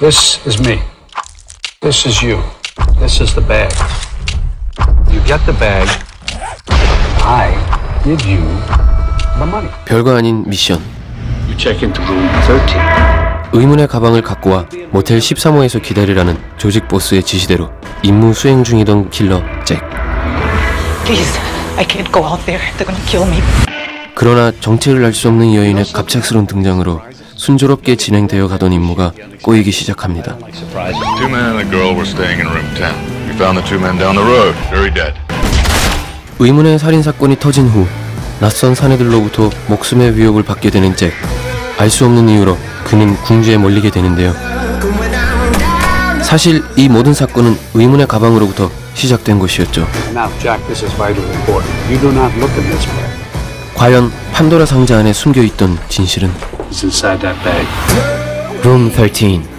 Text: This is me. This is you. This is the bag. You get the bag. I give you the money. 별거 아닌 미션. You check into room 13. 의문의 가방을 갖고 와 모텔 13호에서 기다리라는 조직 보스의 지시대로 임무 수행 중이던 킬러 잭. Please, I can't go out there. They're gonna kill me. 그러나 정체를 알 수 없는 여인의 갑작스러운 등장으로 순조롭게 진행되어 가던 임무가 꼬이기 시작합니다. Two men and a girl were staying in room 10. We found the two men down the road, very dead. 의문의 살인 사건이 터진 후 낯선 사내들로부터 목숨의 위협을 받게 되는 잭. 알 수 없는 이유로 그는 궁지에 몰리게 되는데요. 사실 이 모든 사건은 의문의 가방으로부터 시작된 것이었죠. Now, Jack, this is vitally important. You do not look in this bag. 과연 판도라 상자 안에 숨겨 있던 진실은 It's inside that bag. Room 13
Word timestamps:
This 0.00 0.38
is 0.46 0.60
me. 0.60 0.80
This 1.80 2.06
is 2.06 2.22
you. 2.22 2.38
This 3.00 3.20
is 3.20 3.34
the 3.34 3.40
bag. 3.40 3.72
You 5.10 5.20
get 5.26 5.44
the 5.46 5.52
bag. 5.58 5.88
I 7.24 7.50
give 8.04 8.22
you 8.28 8.40
the 9.38 9.46
money. 9.46 9.70
별거 9.86 10.16
아닌 10.16 10.44
미션. 10.46 10.80
You 11.48 11.56
check 11.56 11.84
into 11.84 12.02
room 12.04 12.28
13. 12.46 13.50
의문의 13.52 13.88
가방을 13.88 14.22
갖고 14.22 14.50
와 14.50 14.66
모텔 14.90 15.18
13호에서 15.18 15.82
기다리라는 15.82 16.38
조직 16.58 16.86
보스의 16.86 17.22
지시대로 17.22 17.70
임무 18.02 18.34
수행 18.34 18.62
중이던 18.62 19.10
킬러 19.10 19.42
잭. 19.64 19.80
Please, 21.04 21.40
I 21.76 21.84
can't 21.84 22.12
go 22.12 22.22
out 22.24 22.44
there. 22.44 22.62
They're 22.76 22.86
gonna 22.86 23.04
kill 23.06 23.26
me. 23.26 23.42
그러나 24.14 24.52
정체를 24.60 25.04
알 25.04 25.12
수 25.14 25.28
없는 25.28 25.54
여인의 25.54 25.86
갑작스러운 25.92 26.46
등장으로 26.46 27.00
순조롭게 27.38 27.94
진행되어 27.96 28.48
가던 28.48 28.72
임무가 28.72 29.12
꼬이기 29.42 29.70
시작합니다. 29.70 30.36
Two 30.36 31.28
men 31.28 31.56
and 31.56 31.60
a 31.62 31.70
girl 31.70 31.94
were 31.94 32.02
staying 32.02 32.40
in 32.42 32.48
room 32.52 32.66
10. 32.74 32.92
We 33.28 33.34
found 33.36 33.56
the 33.58 33.64
two 33.64 33.78
men 33.78 33.96
down 33.96 34.16
the 34.16 34.26
road, 34.26 34.58
very 34.70 34.92
dead. 34.92 35.14
의문의 36.40 36.78
살인 36.80 37.02
사건이 37.02 37.38
터진 37.38 37.68
후 37.68 37.86
낯선 38.40 38.74
사내들로부터 38.74 39.50
목숨의 39.68 40.16
위협을 40.16 40.42
받게 40.42 40.70
되는 40.70 40.94
잭. 40.96 41.12
알 41.78 41.88
수 41.90 42.04
없는 42.06 42.28
이유로 42.28 42.58
그는 42.84 43.14
궁지에 43.22 43.56
몰리게 43.56 43.90
되는데요. 43.90 44.34
사실 46.22 46.62
이 46.76 46.88
모든 46.88 47.14
사건은 47.14 47.56
의문의 47.72 48.08
가방으로부터 48.08 48.68
시작된 48.94 49.38
것이었죠. 49.38 49.86
Now, 50.10 50.28
Jack, 50.40 50.60
this 50.66 50.84
is 50.84 50.92
vitally 50.96 51.30
important. 51.38 51.70
You 51.88 52.00
do 52.00 52.10
not 52.10 52.36
look 52.36 52.52
in 52.58 52.68
this 52.68 52.84
bag. 52.86 53.08
과연 53.76 54.10
판도라 54.32 54.66
상자 54.66 54.98
안에 54.98 55.12
숨겨 55.12 55.40
있던 55.42 55.78
진실은 55.88 56.32
It's 56.70 56.84
inside 56.84 57.20
that 57.22 57.36
bag. 57.44 58.64
Room 58.64 58.90
13 58.90 59.57